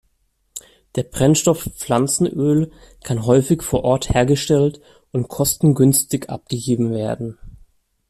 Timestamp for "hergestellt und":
4.11-5.27